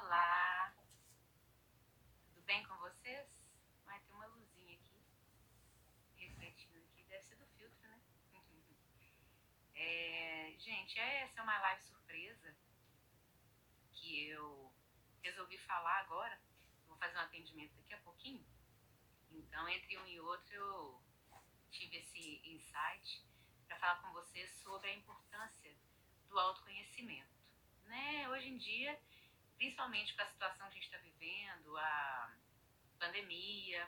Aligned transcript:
Olá! 0.00 0.72
Tudo 2.28 2.40
bem 2.42 2.64
com 2.64 2.76
vocês? 2.76 3.26
Vai 3.84 3.98
ter 3.98 4.12
uma 4.12 4.26
luzinha 4.26 4.76
aqui, 4.76 5.02
refletindo 6.14 6.78
aqui, 6.78 7.02
deve 7.08 7.24
ser 7.24 7.34
do 7.34 7.46
filtro, 7.56 7.80
né? 7.82 8.00
É, 9.74 10.54
gente, 10.56 11.00
essa 11.00 11.40
é 11.40 11.42
uma 11.42 11.58
live 11.58 11.82
surpresa 11.82 12.56
que 13.92 14.28
eu 14.28 14.72
resolvi 15.20 15.58
falar 15.58 15.98
agora. 15.98 16.40
Vou 16.86 16.96
fazer 16.98 17.16
um 17.16 17.22
atendimento 17.22 17.74
daqui 17.74 17.94
a 17.94 17.98
pouquinho. 17.98 18.46
Então, 19.32 19.68
entre 19.68 19.98
um 19.98 20.06
e 20.06 20.20
outro, 20.20 20.54
eu 20.54 21.02
tive 21.72 21.96
esse 21.96 22.40
insight 22.44 23.26
para 23.66 23.76
falar 23.80 24.00
com 24.00 24.12
vocês 24.12 24.48
sobre 24.62 24.90
a 24.90 24.94
importância 24.94 25.74
do 26.28 26.38
autoconhecimento. 26.38 27.36
Né? 27.86 28.28
Hoje 28.28 28.48
em 28.48 28.58
dia, 28.58 29.00
principalmente 29.58 30.14
com 30.14 30.22
a 30.22 30.26
situação 30.26 30.66
que 30.70 30.78
a 30.78 30.80
gente 30.80 30.84
está 30.84 30.98
vivendo, 30.98 31.76
a 31.76 32.32
pandemia, 32.98 33.86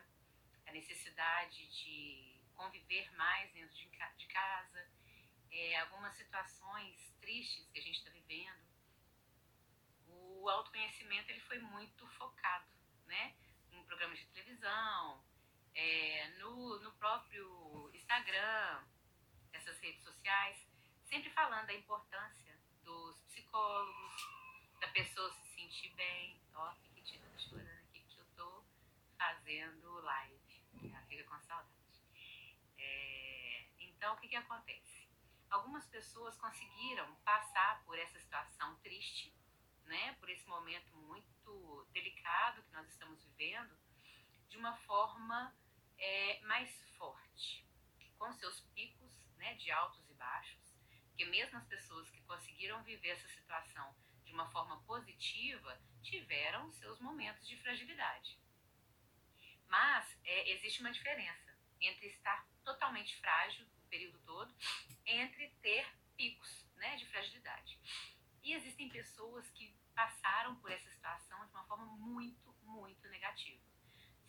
a 0.67 0.73
necessidade 0.73 1.67
de 1.69 2.41
conviver 2.55 3.11
mais 3.17 3.51
dentro 3.53 3.75
de, 3.75 3.89
casa, 4.27 4.91
é, 5.51 5.81
algumas 5.81 6.15
situações 6.17 7.13
tristes 7.21 7.69
que 7.71 7.79
a 7.79 7.83
gente 7.83 7.99
está 7.99 8.11
vivendo, 8.11 8.69
o 10.07 10.49
autoconhecimento 10.49 11.31
ele 11.31 11.41
foi 11.41 11.59
muito 11.59 12.07
focado, 12.09 12.67
né? 13.07 13.35
Em 13.73 13.83
programas 13.85 14.19
de 14.19 14.27
televisão, 14.27 15.25
é, 15.75 16.29
no, 16.39 16.79
no 16.81 16.93
próprio 16.93 17.91
Instagram, 17.95 18.85
essas 19.53 19.79
redes 19.81 20.03
sociais, 20.03 20.67
sempre 21.05 21.31
falando 21.31 21.67
da 21.67 21.75
importância 21.75 22.59
dos 22.83 23.21
psicólogos, 23.23 24.41
da 24.81 24.89
pessoa 24.89 25.31
se 25.33 25.50
sentir 25.71 25.95
bem. 25.95 26.37
Ó, 26.55 26.75
fique 26.95 27.21
chorando 27.39 27.69
aqui 27.69 28.03
que 28.09 28.19
eu 28.19 28.27
tô 28.37 28.65
fazendo 29.17 30.01
live. 30.01 30.63
Ela 30.83 31.01
fica 31.03 31.23
com 31.25 31.41
saudade. 31.43 31.71
É, 32.77 33.67
então, 33.79 34.15
o 34.15 34.17
que, 34.19 34.27
que 34.27 34.37
acontece? 34.37 35.09
Algumas 35.49 35.87
pessoas 35.87 36.37
conseguiram 36.39 37.15
passar 37.25 37.85
por 37.85 37.97
essa 37.97 38.19
situação 38.19 38.75
triste, 38.81 39.33
né, 39.85 40.15
por 40.15 40.29
esse 40.29 40.47
momento 40.49 40.97
muito 40.97 41.87
delicado 41.93 42.63
que 42.65 42.73
nós 42.73 42.89
estamos 42.89 43.23
vivendo, 43.23 43.77
de 44.49 44.59
uma 44.59 44.77
forma 44.79 45.55
é, 45.99 46.41
mais 46.41 46.69
forte, 46.99 47.65
com 48.19 48.33
seus 48.33 48.61
picos 48.75 49.13
né, 49.37 49.55
de 49.55 49.71
altos 49.71 50.09
e 50.11 50.15
baixos, 50.15 50.75
porque 51.09 51.25
mesmo 51.27 51.59
as 51.59 51.67
pessoas 51.67 52.11
que 52.11 52.21
conseguiram 52.23 52.83
viver 52.83 53.11
essa 53.11 53.29
situação 53.29 53.95
de 54.31 54.35
uma 54.35 54.49
forma 54.51 54.81
positiva 54.83 55.79
tiveram 56.03 56.71
seus 56.73 57.01
momentos 57.01 57.47
de 57.47 57.57
fragilidade. 57.57 58.39
Mas 59.67 60.17
é, 60.25 60.53
existe 60.53 60.81
uma 60.81 60.93
diferença 60.93 61.53
entre 61.81 62.07
estar 62.07 62.47
totalmente 62.65 63.17
frágil 63.17 63.67
o 63.67 63.89
período 63.91 64.19
todo, 64.21 64.55
entre 65.05 65.51
ter 65.63 65.85
picos 66.17 66.65
né, 66.77 66.97
de 66.97 67.07
fragilidade. 67.07 67.79
E 68.45 68.55
existem 68.55 68.89
pessoas 68.89 69.51
que 69.51 69.75
passaram 69.95 70.55
por 70.57 70.71
essa 70.71 70.89
situação 70.91 71.45
de 71.47 71.51
uma 71.51 71.65
forma 71.65 71.87
muito, 71.87 72.55
muito 72.63 73.09
negativa, 73.09 73.63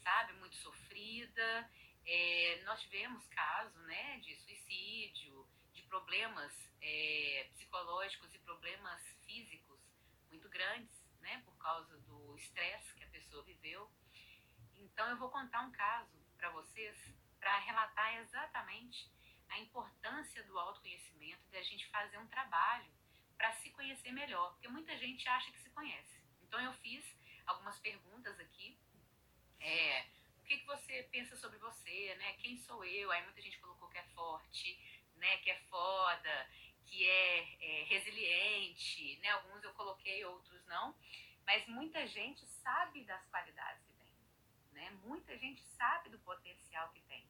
sabe? 0.04 0.34
Muito 0.34 0.56
sofrida. 0.56 1.70
É, 2.06 2.62
nós 2.66 2.82
tivemos 2.82 3.28
caso 3.28 3.78
né, 3.82 4.18
de 4.20 4.36
suicídio, 4.38 5.48
de 5.74 5.84
problemas 5.84 6.52
é, 6.82 7.48
psicológicos 7.52 8.34
e 8.34 8.40
problemas 8.40 9.02
físicos 9.26 9.71
muito 10.42 10.50
grandes, 10.50 11.06
né, 11.20 11.40
por 11.46 11.56
causa 11.58 11.96
do 12.00 12.36
estresse 12.36 12.96
que 12.96 13.04
a 13.04 13.10
pessoa 13.10 13.44
viveu. 13.44 13.88
Então 14.74 15.08
eu 15.08 15.18
vou 15.18 15.30
contar 15.30 15.62
um 15.62 15.72
caso 15.72 16.18
para 16.36 16.50
vocês 16.50 16.98
para 17.40 17.60
relatar 17.60 18.16
exatamente 18.18 19.12
a 19.50 19.60
importância 19.60 20.44
do 20.46 20.58
autoconhecimento, 20.58 21.48
da 21.52 21.62
gente 21.62 21.88
fazer 21.90 22.18
um 22.18 22.26
trabalho 22.28 22.92
para 23.38 23.54
se 23.54 23.70
conhecer 23.70 24.12
melhor, 24.12 24.54
porque 24.54 24.68
muita 24.68 24.98
gente 24.98 25.28
acha 25.30 25.52
que 25.52 25.60
se 25.60 25.70
conhece. 25.70 26.20
Então 26.42 26.60
eu 26.60 26.74
fiz 26.74 27.06
algumas 27.46 27.78
perguntas 27.80 28.40
aqui. 28.40 28.80
É, 29.60 30.08
o 30.40 30.44
que, 30.44 30.58
que 30.58 30.66
você 30.66 31.04
pensa 31.12 31.36
sobre 31.36 31.60
você, 31.60 32.16
né? 32.16 32.34
Quem 32.34 32.58
sou 32.58 32.84
eu? 32.84 33.12
Aí 33.12 33.24
muita 33.24 33.42
gente 33.42 33.60
colocou 33.60 33.90
que 33.90 33.98
é 34.00 34.04
forte, 34.16 35.08
né? 35.18 35.38
Que 35.38 35.52
é 35.52 35.60
foda, 35.70 36.50
que 36.86 37.08
é, 37.08 37.82
é 37.82 37.84
resiliente, 37.84 39.18
né? 39.22 39.30
Alguns 39.30 39.64
eu 39.64 39.74
coloquei, 39.74 40.24
outros 40.26 40.66
não. 40.66 40.96
Mas 41.46 41.68
muita 41.68 42.06
gente 42.08 42.46
sabe 42.46 43.04
das 43.04 43.26
qualidades 43.28 43.84
que 43.86 43.94
tem, 43.94 44.14
né? 44.74 44.90
Muita 45.04 45.38
gente 45.38 45.64
sabe 45.64 46.10
do 46.10 46.20
potencial 46.20 46.90
que 46.90 47.02
tem. 47.02 47.28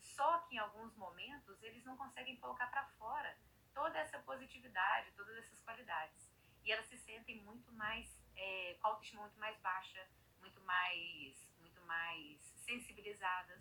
Só 0.00 0.38
que 0.40 0.56
em 0.56 0.58
alguns 0.58 0.94
momentos 0.96 1.62
eles 1.62 1.84
não 1.84 1.96
conseguem 1.96 2.36
colocar 2.36 2.66
para 2.68 2.86
fora 2.98 3.36
toda 3.72 3.98
essa 3.98 4.18
positividade, 4.20 5.10
todas 5.12 5.36
essas 5.38 5.60
qualidades. 5.62 6.30
E 6.64 6.72
elas 6.72 6.86
se 6.86 6.96
sentem 6.98 7.40
muito 7.42 7.72
mais, 7.72 8.08
é, 8.36 8.76
com 8.80 8.88
autoestima 8.88 9.22
muito 9.22 9.38
mais 9.38 9.58
baixa, 9.60 10.08
muito 10.40 10.60
mais, 10.62 11.50
muito 11.60 11.80
mais 11.82 12.40
sensibilizadas. 12.64 13.60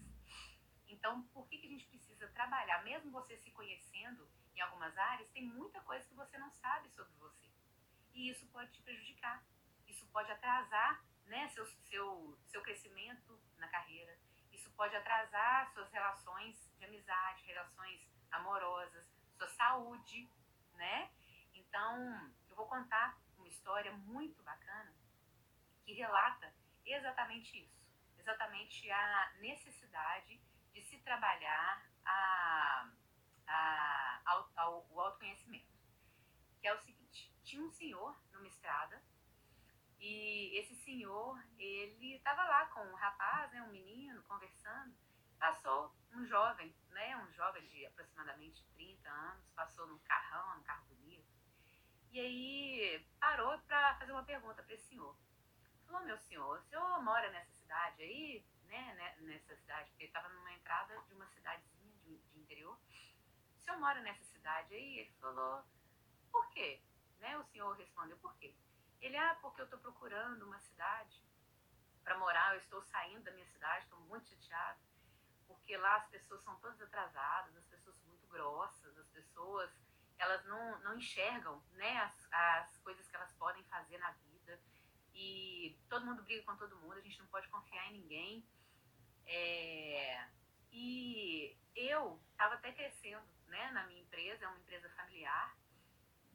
Então, 0.88 1.23
por 1.33 1.47
que, 1.47 1.57
que 1.57 1.67
a 1.67 1.69
gente 1.69 1.85
precisa 1.88 2.27
trabalhar? 2.29 2.83
Mesmo 2.83 3.11
você 3.11 3.38
se 3.38 3.51
conhecendo 3.51 4.27
em 4.56 4.62
algumas 4.62 4.97
áreas, 4.97 5.30
tem 5.31 5.46
muita 5.46 5.81
coisa 5.81 6.06
que 6.08 6.16
você 6.16 6.38
não 6.38 6.52
sabe 6.52 6.90
sobre 6.90 7.14
você. 7.18 7.52
E 8.14 8.30
isso 8.30 8.46
pode 8.47 8.72
te 8.72 8.81
prejudicar. 8.81 9.44
Isso 9.88 10.06
pode 10.08 10.31
atrasar 10.31 11.03
né, 11.25 11.50
seu, 11.50 11.66
seu, 11.66 12.38
seu 12.47 12.62
crescimento 12.62 13.40
na 13.58 13.68
carreira. 13.68 14.18
Isso 14.52 14.69
pode 14.72 14.96
atrasar 14.96 15.72
suas 15.74 15.91
relações 15.91 16.56
de 16.78 16.86
amizade, 16.86 17.46
relações 17.46 18.08
amorosas, 18.31 19.06
sua 19.38 19.47
saúde, 19.50 20.30
né? 20.75 21.12
Então, 21.53 22.31
eu 22.50 22.56
vou 22.56 22.68
contar 22.68 23.18
uma 23.38 23.47
história 23.47 23.91
muito 23.91 24.41
bacana 24.44 24.94
que 25.84 25.94
relata 25.94 26.53
exatamente 26.85 27.64
isso. 27.64 27.84
Exatamente 28.18 28.90
a 28.91 29.34
necessidade 29.40 30.40
de 30.74 30.81
se 30.84 30.97
trabalhar 31.00 31.85
a, 32.06 32.90
ao, 34.25 34.49
ao, 34.55 34.87
o 34.89 34.99
autoconhecimento. 34.99 35.67
Que 36.61 36.67
é 36.67 36.73
o 36.73 36.79
seguinte, 36.79 37.31
tinha 37.43 37.61
um 37.61 37.71
senhor 37.71 38.15
numa 38.31 38.47
estrada 38.47 39.01
e 40.05 40.59
esse 40.59 40.75
senhor, 40.75 41.41
ele 41.57 42.15
estava 42.15 42.43
lá 42.43 42.65
com 42.65 42.81
um 42.81 42.93
rapaz, 42.93 43.49
né, 43.53 43.61
um 43.61 43.71
menino, 43.71 44.21
conversando. 44.23 44.93
Passou 45.39 45.95
um 46.11 46.25
jovem, 46.25 46.75
né, 46.89 47.15
um 47.15 47.31
jovem 47.31 47.65
de 47.69 47.85
aproximadamente 47.85 48.65
30 48.75 49.09
anos, 49.09 49.45
passou 49.55 49.87
num 49.87 49.97
carrão, 49.99 50.57
num 50.57 50.63
carro 50.63 50.85
bonito. 50.87 51.25
E 52.11 52.19
aí 52.19 53.07
parou 53.17 53.57
para 53.59 53.95
fazer 53.95 54.11
uma 54.11 54.25
pergunta 54.25 54.61
para 54.61 54.73
esse 54.73 54.89
senhor. 54.89 55.17
Falou, 55.85 56.03
meu 56.03 56.17
senhor, 56.17 56.59
o 56.59 56.63
senhor 56.63 57.01
mora 57.01 57.31
nessa 57.31 57.51
cidade 57.61 58.03
aí? 58.03 58.45
Né, 58.65 58.95
né 58.95 59.15
nessa 59.21 59.55
cidade, 59.55 59.89
porque 59.91 60.03
ele 60.03 60.09
estava 60.09 60.27
numa 60.27 60.51
entrada 60.51 61.01
de 61.07 61.13
uma 61.13 61.27
cidadezinha 61.27 61.95
de, 62.03 62.17
de 62.17 62.39
interior. 62.39 62.77
O 63.63 63.66
senhor 63.66 63.79
mora 63.79 64.01
nessa 64.01 64.25
cidade 64.25 64.74
aí? 64.75 65.00
Ele 65.00 65.12
falou, 65.22 65.63
por 66.29 66.50
quê? 66.50 66.81
Né, 67.19 67.38
o 67.38 67.46
senhor 67.46 67.72
respondeu, 67.78 68.18
por 68.18 68.35
quê? 68.35 68.53
Ele, 69.00 69.16
ah, 69.16 69.38
porque 69.41 69.62
eu 69.62 69.66
estou 69.66 69.79
procurando 69.79 70.46
uma 70.46 70.59
cidade 70.59 71.24
para 72.03 72.18
morar, 72.18 72.53
eu 72.53 72.59
estou 72.59 72.81
saindo 72.81 73.23
da 73.23 73.31
minha 73.31 73.46
cidade, 73.46 73.85
estou 73.85 74.02
muito 74.02 74.28
chateado, 74.28 74.81
porque 75.47 75.78
lá 75.78 75.96
as 75.96 76.07
pessoas 76.09 76.44
são 76.44 76.59
todas 76.59 76.81
atrasadas, 76.81 77.56
as 77.56 77.66
pessoas 77.68 77.96
são 77.96 78.05
muito 78.09 78.28
grossas, 78.28 78.97
as 78.97 79.08
pessoas, 79.08 79.72
elas 80.17 80.43
não, 80.43 80.79
não 80.79 80.97
enxergam, 80.97 81.64
né, 81.72 81.99
as, 81.99 82.28
as 82.34 82.78
coisas 82.79 83.08
que 83.08 83.16
elas 83.16 83.32
podem 83.35 83.64
fazer 83.64 83.97
na 83.97 84.11
vida, 84.11 84.59
e 85.14 85.79
todo 85.87 86.05
mundo 86.05 86.22
briga 86.23 86.43
com 86.43 86.58
todo 86.58 86.76
mundo, 86.79 86.97
a 86.97 87.02
gente 87.02 87.17
não 87.17 87.28
pode 87.28 87.47
confiar 87.47 87.87
em 87.87 87.99
ninguém, 88.02 88.46
é, 89.26 90.28
e 90.73 91.55
eu 91.75 92.20
estava 92.31 92.55
até 92.55 92.72
crescendo 92.72 93.23
né, 93.47 93.72
na 93.72 93.85
minha 93.85 94.02
empresa, 94.02 94.43
é 94.43 94.47
uma 94.47 94.58
empresa 94.58 94.90
familiar, 94.90 95.55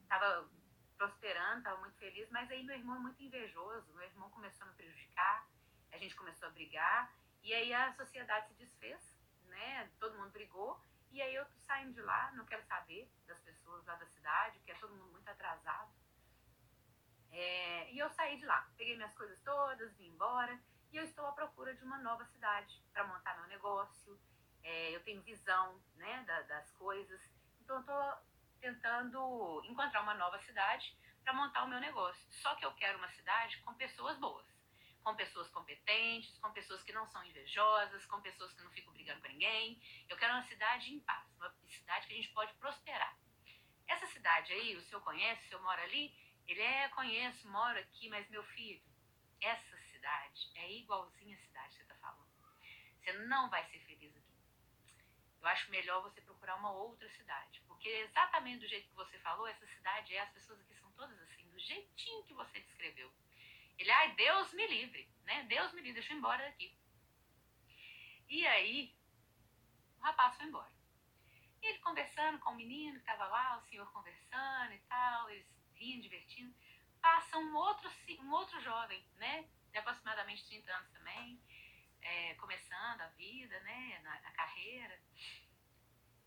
estava 0.01 0.49
prosperando, 0.97 1.59
estava 1.59 1.79
muito 1.81 1.97
feliz, 1.97 2.29
mas 2.29 2.49
aí 2.49 2.63
meu 2.63 2.75
irmão 2.75 2.95
é 2.95 2.99
muito 2.99 3.21
invejoso, 3.21 3.93
meu 3.93 4.03
irmão 4.03 4.29
começou 4.29 4.65
a 4.65 4.69
me 4.69 4.75
prejudicar, 4.75 5.47
a 5.91 5.97
gente 5.97 6.15
começou 6.15 6.47
a 6.47 6.51
brigar, 6.51 7.13
e 7.43 7.53
aí 7.53 7.73
a 7.73 7.93
sociedade 7.93 8.47
se 8.47 8.53
desfez, 8.53 9.13
né, 9.43 9.91
todo 9.99 10.17
mundo 10.17 10.31
brigou, 10.31 10.81
e 11.11 11.21
aí 11.21 11.35
eu 11.35 11.45
tô 11.45 11.57
saindo 11.67 11.93
de 11.93 12.01
lá, 12.01 12.31
não 12.33 12.45
quero 12.45 12.63
saber 12.63 13.11
das 13.27 13.39
pessoas 13.41 13.85
lá 13.85 13.95
da 13.95 14.05
cidade, 14.05 14.57
porque 14.59 14.71
é 14.71 14.75
todo 14.75 14.95
mundo 14.95 15.11
muito 15.11 15.27
atrasado. 15.27 15.91
É, 17.31 17.91
e 17.91 17.99
eu 17.99 18.09
saí 18.11 18.37
de 18.37 18.45
lá, 18.45 18.69
peguei 18.77 18.95
minhas 18.95 19.13
coisas 19.13 19.39
todas, 19.41 19.95
vim 19.97 20.07
embora, 20.07 20.59
e 20.91 20.97
eu 20.97 21.03
estou 21.03 21.25
à 21.25 21.31
procura 21.31 21.73
de 21.75 21.83
uma 21.83 21.97
nova 21.99 22.25
cidade 22.25 22.81
para 22.91 23.05
montar 23.05 23.37
meu 23.37 23.47
negócio. 23.47 24.19
É, 24.63 24.95
eu 24.95 25.03
tenho 25.03 25.21
visão 25.21 25.81
né, 25.95 26.23
da, 26.25 26.41
das 26.43 26.71
coisas, 26.71 27.21
então 27.61 27.77
eu 27.77 27.81
estou 27.81 28.29
tentando 28.59 29.61
encontrar 29.65 30.01
uma 30.01 30.13
nova 30.15 30.39
cidade 30.39 30.97
para 31.23 31.33
montar 31.33 31.63
o 31.63 31.67
meu 31.67 31.79
negócio. 31.79 32.21
Só 32.31 32.55
que 32.55 32.65
eu 32.65 32.73
quero 32.73 32.97
uma 32.97 33.09
cidade 33.11 33.57
com 33.61 33.73
pessoas 33.75 34.17
boas, 34.17 34.45
com 35.03 35.15
pessoas 35.15 35.49
competentes, 35.49 36.37
com 36.39 36.51
pessoas 36.51 36.83
que 36.83 36.91
não 36.91 37.07
são 37.07 37.23
invejosas, 37.23 38.05
com 38.05 38.21
pessoas 38.21 38.51
que 38.53 38.63
não 38.63 38.71
ficam 38.71 38.91
brigando 38.93 39.21
com 39.21 39.27
ninguém. 39.27 39.81
Eu 40.09 40.17
quero 40.17 40.33
uma 40.33 40.43
cidade 40.43 40.93
em 40.93 40.99
paz, 41.01 41.25
uma 41.37 41.53
cidade 41.67 42.07
que 42.07 42.13
a 42.13 42.17
gente 42.17 42.33
pode 42.33 42.53
prosperar. 42.55 43.17
Essa 43.87 44.07
cidade 44.07 44.51
aí, 44.53 44.75
o 44.75 44.81
senhor 44.81 45.01
conhece, 45.01 45.45
o 45.45 45.49
senhor 45.49 45.63
mora 45.63 45.81
ali? 45.83 46.13
Ele 46.47 46.61
é, 46.61 46.89
conheço, 46.89 47.47
moro 47.47 47.79
aqui, 47.79 48.09
mas 48.09 48.27
meu 48.29 48.43
filho, 48.43 48.81
essa 49.41 49.77
cidade 49.99 50.49
é 50.55 50.71
igualzinha 50.71 51.35
a 51.35 51.39
cidade 51.39 51.69
que 51.69 51.75
você 51.75 51.83
está 51.83 51.95
falando. 51.95 52.29
Você 52.99 53.13
não 53.27 53.49
vai 53.49 53.63
ser 53.69 53.79
feliz 53.79 54.15
aqui. 54.15 54.29
Eu 55.41 55.47
acho 55.47 55.69
melhor 55.71 56.01
você 56.01 56.21
procurar 56.21 56.55
uma 56.55 56.71
outra 56.71 57.09
cidade. 57.09 57.61
Porque 57.67 57.89
exatamente 57.89 58.61
do 58.61 58.67
jeito 58.67 58.87
que 58.89 58.95
você 58.95 59.19
falou, 59.19 59.47
essa 59.47 59.67
cidade 59.67 60.15
é, 60.15 60.21
as 60.21 60.31
pessoas 60.31 60.59
aqui 60.61 60.73
são 60.75 60.91
todas 60.93 61.19
assim, 61.21 61.49
do 61.49 61.59
jeitinho 61.59 62.23
que 62.23 62.33
você 62.33 62.59
descreveu. 62.61 63.11
Ele, 63.77 63.91
ai, 63.91 64.13
Deus 64.15 64.53
me 64.53 64.67
livre, 64.67 65.09
né? 65.23 65.43
Deus 65.43 65.71
me 65.73 65.81
livre, 65.81 65.93
deixa 65.93 66.13
eu 66.13 66.17
ir 66.17 66.19
embora 66.19 66.43
daqui. 66.43 66.77
E 68.29 68.45
aí, 68.47 68.93
o 69.97 70.01
rapaz 70.01 70.35
foi 70.35 70.45
embora. 70.45 70.71
E 71.61 71.67
ele 71.67 71.79
conversando 71.79 72.39
com 72.39 72.51
o 72.51 72.55
menino 72.55 72.93
que 72.93 72.99
estava 72.99 73.27
lá, 73.27 73.57
o 73.57 73.69
senhor 73.69 73.89
conversando 73.91 74.73
e 74.73 74.79
tal, 74.79 75.29
eles 75.29 75.47
rindo, 75.75 76.03
divertindo. 76.03 76.53
Passa 77.01 77.37
um 77.37 77.55
outro, 77.55 77.89
um 78.19 78.31
outro 78.31 78.59
jovem, 78.61 79.03
né? 79.15 79.47
De 79.71 79.77
aproximadamente 79.77 80.45
30 80.47 80.71
anos 80.73 80.89
também, 80.91 81.39
é, 82.01 82.33
começando 82.35 83.01
a 83.01 83.07
vida, 83.09 83.59
né? 83.61 83.99
Na, 84.03 84.19
na 84.21 84.31
carreira. 84.31 84.99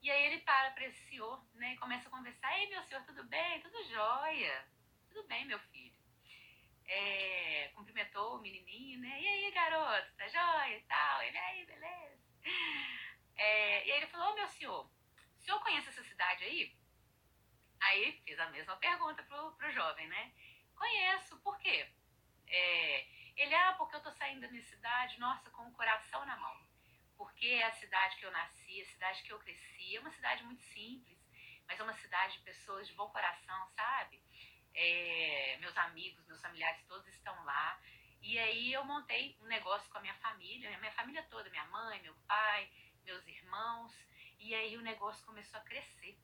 E 0.00 0.10
aí 0.10 0.26
ele 0.26 0.40
para 0.40 0.70
para 0.72 0.86
esse 0.86 1.00
senhor, 1.08 1.44
né? 1.54 1.74
E 1.74 1.78
começa 1.78 2.08
a 2.08 2.10
conversar. 2.10 2.58
Ei, 2.58 2.68
meu 2.68 2.82
senhor, 2.82 3.04
tudo 3.04 3.24
bem? 3.24 3.60
Tudo 3.60 3.84
jóia? 3.84 4.68
Tudo 5.08 5.26
bem, 5.28 5.44
meu 5.44 5.58
filho. 5.58 5.94
É, 6.86 7.70
cumprimentou 7.74 8.36
o 8.36 8.40
menininho, 8.40 9.00
né? 9.00 9.20
E 9.20 9.28
aí, 9.28 9.50
garoto, 9.52 10.12
tá 10.16 10.28
jóia 10.28 10.76
e 10.76 10.82
tal? 10.82 11.22
Ele, 11.22 11.38
aí, 11.38 11.66
beleza. 11.66 12.22
É, 13.36 13.86
e 13.86 13.92
aí 13.92 13.98
ele 13.98 14.06
falou, 14.08 14.32
ô, 14.32 14.34
meu 14.34 14.46
senhor, 14.48 14.90
o 15.36 15.40
senhor 15.40 15.60
conhece 15.60 15.88
essa 15.88 16.04
cidade 16.04 16.44
aí? 16.44 16.76
Aí 17.80 18.20
fiz 18.24 18.38
a 18.38 18.50
mesma 18.50 18.76
pergunta 18.76 19.22
pro, 19.24 19.52
pro 19.52 19.72
jovem, 19.72 20.06
né? 20.08 20.32
Conheço, 20.76 21.36
por 21.40 21.58
quê? 21.58 21.88
É, 22.46 23.06
ele, 23.36 23.54
ah, 23.54 23.74
porque 23.74 23.96
eu 23.96 24.02
tô 24.02 24.10
saindo 24.12 24.40
da 24.42 24.48
minha 24.48 24.62
cidade, 24.62 25.18
nossa, 25.18 25.50
com 25.50 25.66
o 25.66 25.72
coração 25.72 26.24
na 26.24 26.36
mão 26.36 26.72
porque 27.22 27.46
é 27.46 27.64
a 27.64 27.72
cidade 27.72 28.16
que 28.16 28.26
eu 28.26 28.32
nasci, 28.32 28.80
a 28.80 28.84
cidade 28.84 29.22
que 29.22 29.32
eu 29.32 29.38
cresci, 29.38 29.96
é 29.96 30.00
uma 30.00 30.10
cidade 30.10 30.42
muito 30.42 30.62
simples, 30.62 31.18
mas 31.68 31.78
é 31.78 31.82
uma 31.84 31.92
cidade 31.94 32.38
de 32.38 32.40
pessoas 32.40 32.88
de 32.88 32.94
bom 32.94 33.08
coração, 33.10 33.68
sabe? 33.76 34.20
É, 34.74 35.56
meus 35.60 35.76
amigos, 35.78 36.26
meus 36.26 36.40
familiares 36.40 36.82
todos 36.88 37.06
estão 37.06 37.44
lá. 37.44 37.80
E 38.20 38.36
aí 38.40 38.72
eu 38.72 38.84
montei 38.84 39.36
um 39.40 39.46
negócio 39.46 39.88
com 39.90 39.98
a 39.98 40.00
minha 40.00 40.14
família, 40.14 40.76
minha 40.78 40.92
família 40.92 41.22
toda, 41.30 41.48
minha 41.50 41.64
mãe, 41.66 42.02
meu 42.02 42.14
pai, 42.26 42.68
meus 43.04 43.24
irmãos, 43.28 43.92
e 44.40 44.52
aí 44.54 44.76
o 44.76 44.82
negócio 44.82 45.24
começou 45.24 45.60
a 45.60 45.62
crescer. 45.62 46.18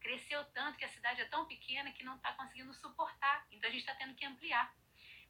Cresceu 0.00 0.44
tanto 0.46 0.78
que 0.78 0.84
a 0.84 0.88
cidade 0.88 1.20
é 1.20 1.26
tão 1.26 1.46
pequena 1.46 1.92
que 1.92 2.04
não 2.04 2.16
está 2.16 2.32
conseguindo 2.32 2.72
suportar. 2.72 3.46
Então 3.50 3.68
a 3.68 3.72
gente 3.72 3.82
está 3.82 3.94
tendo 3.94 4.14
que 4.14 4.24
ampliar. 4.24 4.74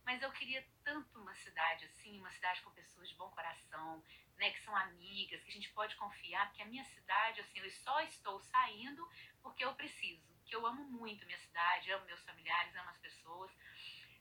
Mas 0.04 0.20
eu 0.22 0.30
queria 0.32 0.66
tanto 0.84 1.20
uma 1.20 1.34
cidade 1.36 1.84
assim, 1.86 2.18
uma 2.18 2.30
cidade 2.30 2.60
com 2.62 2.70
pessoas 2.72 3.08
de 3.08 3.14
bom 3.14 3.30
coração, 3.30 4.04
né, 4.36 4.50
que 4.50 4.60
são 4.62 4.74
amigas, 4.76 5.42
que 5.42 5.50
a 5.50 5.52
gente 5.52 5.70
pode 5.70 5.94
confiar, 5.96 6.46
porque 6.48 6.62
a 6.62 6.66
minha 6.66 6.84
cidade, 6.84 7.40
assim, 7.40 7.60
eu 7.60 7.70
só 7.70 8.00
estou 8.00 8.40
saindo 8.40 9.08
porque 9.42 9.64
eu 9.64 9.74
preciso, 9.74 10.36
que 10.44 10.54
eu 10.54 10.66
amo 10.66 10.84
muito 10.84 11.24
minha 11.26 11.38
cidade, 11.38 11.92
amo 11.92 12.06
meus 12.06 12.22
familiares, 12.24 12.74
amo 12.74 12.90
as 12.90 12.98
pessoas. 12.98 13.50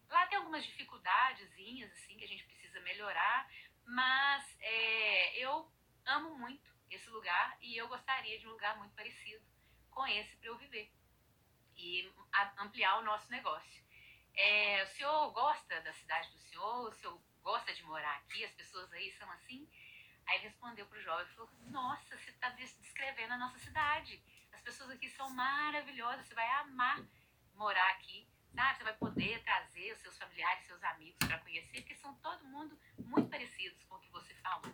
Lá 0.07 0.27
tem 0.27 0.37
algumas 0.37 0.63
dificuldadezinhas, 0.65 1.91
assim, 1.93 2.17
que 2.17 2.25
a 2.25 2.27
gente 2.27 2.43
precisa 2.43 2.79
melhorar, 2.81 3.49
mas 3.85 4.57
é, 4.59 5.37
eu 5.37 5.71
amo 6.05 6.37
muito 6.37 6.71
esse 6.89 7.09
lugar 7.09 7.57
e 7.61 7.77
eu 7.77 7.87
gostaria 7.87 8.37
de 8.39 8.47
um 8.47 8.51
lugar 8.51 8.77
muito 8.77 8.93
parecido 8.93 9.43
com 9.89 10.05
esse 10.07 10.35
para 10.37 10.49
eu 10.49 10.57
viver 10.57 10.91
e 11.75 12.11
ampliar 12.57 12.99
o 12.99 13.03
nosso 13.03 13.29
negócio. 13.29 13.81
É, 14.35 14.83
o 14.83 14.87
senhor 14.87 15.31
gosta 15.31 15.81
da 15.81 15.93
cidade 15.93 16.29
do 16.31 16.37
senhor? 16.39 16.87
O 16.87 16.93
senhor 16.93 17.21
gosta 17.41 17.73
de 17.73 17.83
morar 17.83 18.15
aqui? 18.17 18.43
As 18.43 18.51
pessoas 18.53 18.91
aí 18.93 19.11
são 19.13 19.29
assim? 19.31 19.67
Aí 20.27 20.37
ele 20.37 20.47
respondeu 20.47 20.85
pro 20.85 21.01
jovem 21.01 21.25
e 21.25 21.35
falou: 21.35 21.49
Nossa, 21.69 22.17
você 22.17 22.29
está 22.29 22.49
descrevendo 22.49 23.33
a 23.33 23.37
nossa 23.37 23.59
cidade. 23.59 24.21
As 24.51 24.61
pessoas 24.61 24.91
aqui 24.91 25.09
são 25.09 25.29
maravilhosas, 25.31 26.27
você 26.27 26.35
vai 26.35 26.47
amar 26.61 27.03
morar 27.55 27.89
aqui, 27.91 28.27
sabe? 28.55 28.77
Você 28.77 28.83
vai 28.83 28.93
poder 28.93 29.43
trazer 29.43 29.93
os 29.93 29.99
seus 29.99 30.17
familiares, 30.17 30.65
seus 30.65 30.83
amigos 30.83 31.17
para 31.27 31.39
conhecer, 31.39 31.81
porque 31.81 31.95
são 31.95 32.13
todo 32.15 32.45
mundo 32.45 32.77
muito 32.97 33.29
parecidos 33.29 33.83
com 33.83 33.95
o 33.95 33.99
que 33.99 34.09
você 34.11 34.33
falou. 34.35 34.73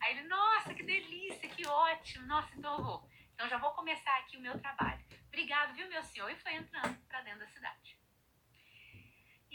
Aí 0.00 0.18
ele: 0.18 0.28
Nossa, 0.28 0.74
que 0.74 0.82
delícia, 0.82 1.48
que 1.48 1.66
ótimo, 1.66 2.26
nossa, 2.26 2.54
então 2.56 2.76
eu 2.76 2.84
vou. 2.84 3.10
Então 3.34 3.48
já 3.48 3.58
vou 3.58 3.72
começar 3.72 4.16
aqui 4.18 4.36
o 4.36 4.40
meu 4.40 4.58
trabalho. 4.60 5.04
Obrigado, 5.26 5.74
viu, 5.74 5.88
meu 5.88 6.02
senhor? 6.04 6.30
E 6.30 6.36
foi 6.36 6.54
entrando 6.54 6.96
para 7.08 7.22
dentro 7.22 7.40
da 7.40 7.46
cidade. 7.48 7.53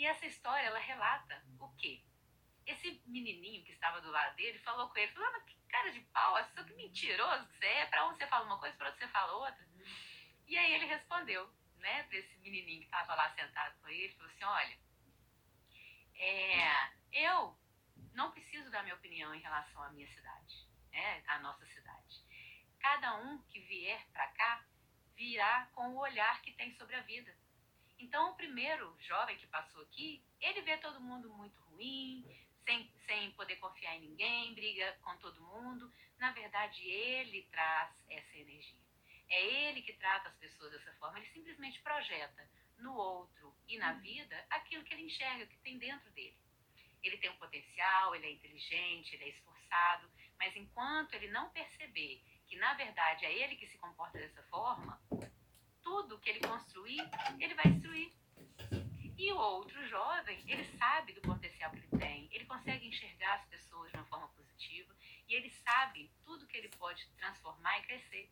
Essa 0.09 0.25
história, 0.25 0.67
ela 0.67 0.79
relata 0.79 1.43
o 1.59 1.69
quê? 1.75 2.03
Esse 2.65 3.01
menininho 3.05 3.63
que 3.63 3.71
estava 3.71 4.01
do 4.01 4.11
lado 4.11 4.35
dele 4.35 4.59
falou 4.59 4.89
com 4.89 4.97
ele, 4.97 5.11
falou, 5.11 5.29
ah, 5.29 5.31
mas 5.33 5.43
que 5.43 5.59
cara 5.69 5.91
de 5.91 6.01
pau, 6.01 6.35
que 6.53 6.73
mentiroso 6.73 7.47
que 7.47 7.57
você 7.57 7.65
é, 7.65 7.85
pra 7.85 8.07
um 8.07 8.15
você 8.15 8.27
fala 8.27 8.45
uma 8.45 8.59
coisa, 8.59 8.75
pra 8.75 8.87
outro 8.87 8.99
você 8.99 9.07
fala 9.07 9.33
outra. 9.33 9.67
E 10.47 10.57
aí 10.57 10.73
ele 10.73 10.85
respondeu, 10.85 11.51
né, 11.77 12.03
pra 12.03 12.17
esse 12.17 12.35
menininho 12.37 12.81
que 12.81 12.85
estava 12.85 13.15
lá 13.15 13.33
sentado 13.33 13.79
com 13.79 13.87
ele, 13.87 14.13
falou 14.15 14.31
assim, 14.31 14.43
olha, 14.43 14.79
é, 16.15 16.91
eu 17.13 17.57
não 18.13 18.31
preciso 18.31 18.69
dar 18.71 18.83
minha 18.83 18.95
opinião 18.95 19.33
em 19.33 19.41
relação 19.41 19.81
à 19.83 19.89
minha 19.91 20.07
cidade, 20.07 20.67
né, 20.91 21.23
à 21.27 21.39
nossa 21.39 21.65
cidade. 21.67 22.23
Cada 22.79 23.15
um 23.17 23.41
que 23.43 23.59
vier 23.59 24.05
para 24.11 24.27
cá 24.29 24.65
virá 25.15 25.69
com 25.73 25.89
o 25.89 25.99
olhar 25.99 26.41
que 26.41 26.53
tem 26.53 26.73
sobre 26.75 26.95
a 26.95 27.01
vida. 27.01 27.35
Então, 27.99 28.31
o 28.31 28.35
primeiro 28.35 28.95
jovem 28.99 29.37
que 29.37 29.47
passou 29.47 29.81
aqui, 29.81 30.23
ele 30.39 30.61
vê 30.61 30.77
todo 30.77 31.01
mundo 31.01 31.29
muito 31.33 31.59
ruim, 31.63 32.25
sem, 32.63 32.89
sem 33.05 33.31
poder 33.31 33.57
confiar 33.57 33.95
em 33.97 34.01
ninguém, 34.01 34.53
briga 34.53 34.97
com 35.01 35.15
todo 35.17 35.41
mundo. 35.41 35.91
Na 36.17 36.31
verdade, 36.31 36.87
ele 36.87 37.43
traz 37.51 37.91
essa 38.09 38.37
energia. 38.37 38.79
É 39.29 39.67
ele 39.67 39.81
que 39.81 39.93
trata 39.93 40.29
as 40.29 40.37
pessoas 40.37 40.71
dessa 40.71 40.93
forma. 40.93 41.19
Ele 41.19 41.27
simplesmente 41.27 41.81
projeta 41.81 42.49
no 42.77 42.95
outro 42.95 43.53
e 43.67 43.77
na 43.77 43.93
vida 43.93 44.45
aquilo 44.49 44.83
que 44.83 44.93
ele 44.93 45.03
enxerga, 45.03 45.45
que 45.45 45.57
tem 45.57 45.77
dentro 45.77 46.09
dele. 46.11 46.37
Ele 47.03 47.17
tem 47.17 47.29
um 47.29 47.37
potencial, 47.37 48.15
ele 48.15 48.27
é 48.27 48.31
inteligente, 48.31 49.13
ele 49.15 49.25
é 49.25 49.29
esforçado, 49.29 50.09
mas 50.37 50.55
enquanto 50.55 51.13
ele 51.13 51.29
não 51.29 51.49
perceber 51.49 52.21
que 52.47 52.57
na 52.57 52.73
verdade 52.73 53.25
é 53.25 53.31
ele 53.31 53.55
que 53.55 53.67
se 53.67 53.77
comporta 53.77 54.17
dessa 54.17 54.41
forma, 54.43 54.99
tudo 55.89 56.19
que 56.19 56.29
ele 56.29 56.39
construir, 56.41 57.01
ele 57.39 57.55
vai 57.55 57.65
destruir. 57.65 58.13
E 59.17 59.31
o 59.31 59.37
outro 59.37 59.83
jovem, 59.87 60.39
ele 60.47 60.63
sabe 60.77 61.13
do 61.13 61.21
potencial 61.21 61.71
que 61.71 61.77
ele 61.77 61.97
tem, 61.97 62.29
ele 62.31 62.45
consegue 62.45 62.87
enxergar 62.87 63.33
as 63.33 63.45
pessoas 63.47 63.91
de 63.91 63.97
uma 63.97 64.05
forma 64.05 64.27
positiva 64.29 64.95
e 65.27 65.33
ele 65.33 65.49
sabe 65.49 66.11
tudo 66.23 66.45
que 66.45 66.55
ele 66.55 66.69
pode 66.69 67.07
transformar 67.17 67.79
e 67.79 67.81
crescer. 67.87 68.31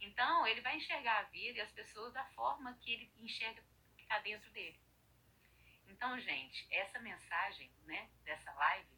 Então, 0.00 0.46
ele 0.46 0.60
vai 0.60 0.76
enxergar 0.76 1.18
a 1.18 1.22
vida 1.24 1.58
e 1.58 1.60
as 1.60 1.72
pessoas 1.72 2.12
da 2.12 2.24
forma 2.26 2.78
que 2.80 2.92
ele 2.92 3.12
enxerga 3.18 3.60
o 3.60 3.96
que 3.96 4.02
está 4.02 4.20
dentro 4.20 4.48
dele. 4.52 4.78
Então, 5.88 6.16
gente, 6.20 6.68
essa 6.70 7.00
mensagem 7.00 7.68
né, 7.84 8.08
dessa 8.22 8.52
live 8.52 8.96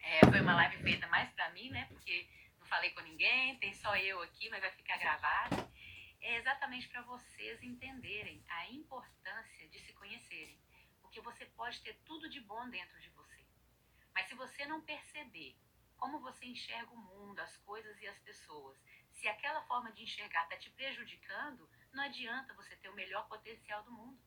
é, 0.00 0.20
foi 0.28 0.40
uma 0.40 0.56
live 0.56 0.82
feita 0.82 1.06
mais 1.06 1.30
para 1.30 1.50
mim, 1.50 1.70
né? 1.70 1.86
Porque 1.86 2.28
não 2.58 2.66
falei 2.66 2.90
com 2.90 3.00
ninguém, 3.02 3.56
tem 3.58 3.72
só 3.74 3.96
eu 3.96 4.20
aqui, 4.22 4.50
mas 4.50 4.60
vai 4.60 4.72
ficar 4.72 4.96
gravado 4.96 5.71
é 6.22 6.36
exatamente 6.36 6.88
para 6.88 7.02
vocês 7.02 7.62
entenderem 7.62 8.44
a 8.48 8.70
importância 8.70 9.68
de 9.68 9.80
se 9.80 9.92
conhecerem. 9.92 10.58
Porque 11.00 11.20
você 11.20 11.44
pode 11.46 11.80
ter 11.82 11.94
tudo 12.04 12.28
de 12.28 12.40
bom 12.40 12.68
dentro 12.70 12.98
de 13.00 13.10
você. 13.10 13.44
Mas 14.14 14.28
se 14.28 14.34
você 14.34 14.64
não 14.66 14.80
perceber 14.80 15.56
como 15.96 16.20
você 16.20 16.46
enxerga 16.46 16.92
o 16.92 16.96
mundo, 16.96 17.40
as 17.40 17.56
coisas 17.58 18.00
e 18.00 18.06
as 18.06 18.18
pessoas, 18.20 18.78
se 19.10 19.28
aquela 19.28 19.62
forma 19.62 19.92
de 19.92 20.02
enxergar 20.02 20.44
está 20.44 20.56
te 20.56 20.70
prejudicando, 20.70 21.68
não 21.92 22.04
adianta 22.04 22.54
você 22.54 22.76
ter 22.76 22.88
o 22.88 22.94
melhor 22.94 23.28
potencial 23.28 23.82
do 23.82 23.92
mundo. 23.92 24.18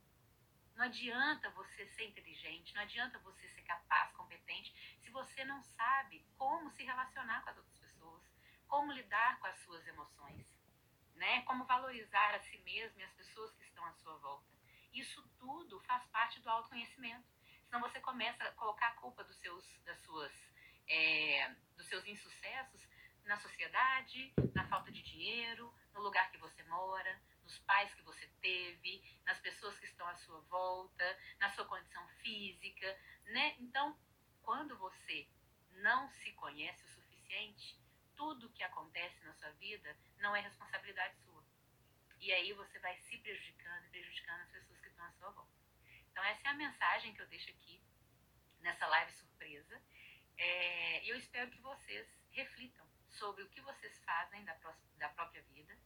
Não 0.75 0.85
adianta 0.85 1.49
você 1.51 1.87
ser 1.87 2.05
inteligente, 2.05 2.73
não 2.73 2.81
adianta 2.81 3.17
você 3.19 3.47
ser 3.49 3.61
capaz, 3.61 4.11
competente, 4.11 4.99
se 5.01 5.09
você 5.09 5.45
não 5.45 5.61
sabe 5.63 6.25
como 6.37 6.69
se 6.71 6.83
relacionar 6.83 7.41
com 7.43 7.49
as 7.51 7.57
outras 7.57 7.79
pessoas, 7.79 8.23
como 8.67 8.91
lidar 8.91 9.39
com 9.39 9.47
as 9.47 9.57
suas 9.59 9.87
emoções 9.87 10.45
né? 11.15 11.41
Como 11.43 11.65
valorizar 11.65 12.35
a 12.35 12.39
si 12.39 12.57
mesmo 12.59 12.99
e 12.99 13.03
as 13.03 13.13
pessoas 13.13 13.51
que 13.53 13.63
estão 13.63 13.85
à 13.85 13.93
sua 13.93 14.15
volta. 14.17 14.45
Isso 14.93 15.21
tudo 15.37 15.79
faz 15.81 16.05
parte 16.07 16.39
do 16.39 16.49
autoconhecimento. 16.49 17.25
Senão 17.65 17.81
você 17.81 17.99
começa 17.99 18.43
a 18.43 18.51
colocar 18.53 18.87
a 18.87 18.95
culpa 18.95 19.23
dos 19.23 19.35
seus, 19.37 19.65
das 19.83 19.99
suas, 20.01 20.31
é, 20.87 21.53
dos 21.75 21.87
seus 21.87 22.05
insucessos 22.05 22.87
na 23.25 23.37
sociedade, 23.37 24.33
na 24.53 24.67
falta 24.67 24.91
de 24.91 25.01
dinheiro, 25.01 25.73
no 25.93 26.01
lugar 26.01 26.31
que 26.31 26.37
você 26.37 26.63
mora, 26.63 27.19
nos 27.43 27.57
pais 27.59 27.93
que 27.93 28.01
você 28.03 28.27
teve, 28.41 29.03
nas 29.25 29.39
pessoas 29.39 29.77
que 29.79 29.85
estão 29.85 30.07
à 30.07 30.15
sua 30.15 30.39
volta, 30.41 31.19
na 31.39 31.49
sua 31.51 31.65
condição 31.65 32.07
física, 32.21 32.97
né? 33.25 33.55
Então, 33.59 33.97
quando 34.41 34.77
você 34.77 35.27
não 35.71 36.09
se 36.09 36.31
conhece 36.33 36.83
o 36.83 36.87
suficiente, 36.87 37.79
tudo 38.15 38.51
que 38.51 38.63
acontece 38.63 39.23
na 39.23 39.33
sua 39.33 39.51
vida 39.51 39.95
não 40.19 40.35
é 40.35 40.41
responsabilidade 40.41 41.15
sua. 41.23 41.43
E 42.19 42.31
aí 42.31 42.53
você 42.53 42.79
vai 42.79 42.97
se 42.97 43.17
prejudicando 43.17 43.85
e 43.85 43.89
prejudicando 43.89 44.41
as 44.41 44.51
pessoas 44.51 44.79
que 44.81 44.87
estão 44.87 45.05
à 45.05 45.11
sua 45.11 45.29
volta. 45.31 45.51
Então, 46.11 46.23
essa 46.23 46.47
é 46.47 46.51
a 46.51 46.53
mensagem 46.53 47.13
que 47.13 47.21
eu 47.21 47.27
deixo 47.27 47.49
aqui 47.49 47.81
nessa 48.61 48.87
live 48.87 49.11
surpresa. 49.11 49.81
É, 50.37 51.05
e 51.05 51.09
eu 51.09 51.17
espero 51.17 51.51
que 51.51 51.59
vocês 51.59 52.07
reflitam 52.31 52.85
sobre 53.09 53.43
o 53.43 53.49
que 53.49 53.61
vocês 53.61 53.97
fazem 54.03 54.43
da, 54.43 54.53
da 54.97 55.09
própria 55.09 55.41
vida 55.43 55.77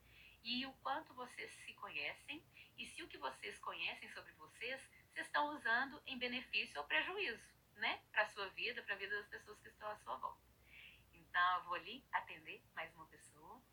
e 0.43 0.65
o 0.65 0.73
quanto 0.75 1.13
vocês 1.13 1.51
se 1.65 1.73
conhecem 1.73 2.43
e 2.77 2.85
se 2.85 3.03
o 3.03 3.07
que 3.07 3.17
vocês 3.17 3.59
conhecem 3.59 4.09
sobre 4.09 4.31
vocês, 4.33 4.81
vocês 5.11 5.27
estão 5.27 5.53
usando 5.55 6.01
em 6.07 6.17
benefício 6.17 6.79
ou 6.79 6.87
prejuízo, 6.87 7.43
né? 7.73 8.01
Para 8.11 8.23
a 8.23 8.29
sua 8.29 8.47
vida, 8.49 8.81
para 8.83 8.95
a 8.95 8.97
vida 8.97 9.15
das 9.17 9.27
pessoas 9.27 9.59
que 9.59 9.67
estão 9.67 9.89
à 9.89 9.97
sua. 9.97 10.18
Então, 11.39 11.55
eu 11.55 11.63
vou 11.63 11.75
ali 11.75 12.05
atender 12.11 12.61
mais 12.75 12.93
uma 12.95 13.05
pessoa. 13.07 13.63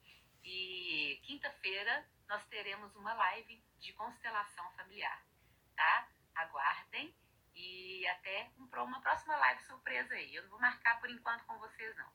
E 0.44 1.20
quinta-feira 1.24 2.08
nós 2.28 2.46
teremos 2.46 2.94
uma 2.94 3.12
live 3.12 3.60
de 3.80 3.92
constelação 3.94 4.70
familiar, 4.76 5.20
tá? 5.74 6.08
Aguardem 6.36 7.12
e 7.56 8.06
até 8.06 8.52
uma 8.56 9.00
próxima 9.00 9.36
live 9.36 9.64
surpresa 9.64 10.14
aí. 10.14 10.32
Eu 10.32 10.44
não 10.44 10.50
vou 10.50 10.60
marcar 10.60 11.00
por 11.00 11.10
enquanto 11.10 11.44
com 11.44 11.58
vocês, 11.58 11.96
não. 11.96 12.08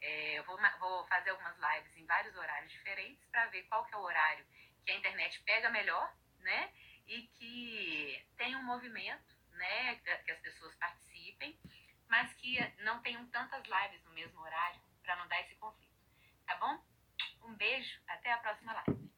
É, 0.00 0.38
eu 0.38 0.44
vou, 0.44 0.58
vou, 0.78 1.06
fazer 1.08 1.28
algumas 1.28 1.58
lives 1.58 1.94
em 1.98 2.06
vários 2.06 2.34
horários 2.34 2.72
diferentes 2.72 3.22
para 3.26 3.48
ver 3.48 3.64
qual 3.64 3.84
que 3.84 3.94
é 3.94 3.98
o 3.98 4.02
horário 4.02 4.46
que 4.86 4.92
a 4.92 4.96
internet 4.96 5.42
pega 5.42 5.68
melhor, 5.68 6.10
né? 6.38 6.72
E 7.06 7.26
que 7.26 8.26
tem 8.38 8.56
um 8.56 8.62
movimento, 8.62 9.36
né? 9.50 9.96
Que 9.96 10.30
as 10.30 10.40
pessoas 10.40 10.74
participem, 10.76 11.60
mas 12.10 12.32
que 12.34 12.58
não 12.82 13.00
tenham 13.00 13.24
tantas 13.28 13.62
lives 13.64 14.04
no 14.04 14.10
mesmo 14.10 14.40
horário 14.40 14.80
para 15.02 15.16
não 15.16 15.28
dar 15.28 15.40
esse 15.40 15.54
conflito. 15.54 15.94
Tá 16.44 16.56
bom? 16.56 16.82
Um 17.48 17.54
beijo, 17.54 18.00
até 18.08 18.32
a 18.32 18.38
próxima 18.38 18.72
live. 18.72 19.09